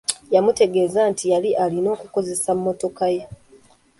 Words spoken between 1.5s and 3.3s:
alina okukozesa mmotoka ye.